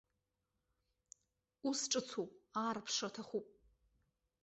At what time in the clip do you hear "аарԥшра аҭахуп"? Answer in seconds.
2.63-3.47